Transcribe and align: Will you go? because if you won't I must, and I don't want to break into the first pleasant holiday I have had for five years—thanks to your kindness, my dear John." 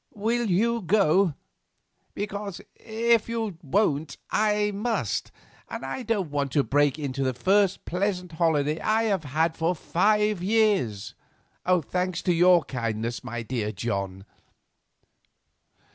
Will 0.15 0.45
you 0.49 0.81
go? 0.81 1.35
because 2.15 2.59
if 2.73 3.29
you 3.29 3.59
won't 3.61 4.17
I 4.31 4.71
must, 4.71 5.31
and 5.69 5.85
I 5.85 6.01
don't 6.01 6.31
want 6.31 6.51
to 6.53 6.63
break 6.63 6.97
into 6.97 7.23
the 7.23 7.35
first 7.35 7.85
pleasant 7.85 8.31
holiday 8.31 8.79
I 8.81 9.03
have 9.03 9.25
had 9.25 9.55
for 9.55 9.75
five 9.75 10.41
years—thanks 10.41 12.23
to 12.23 12.33
your 12.33 12.63
kindness, 12.63 13.23
my 13.23 13.43
dear 13.43 13.71
John." 13.71 14.25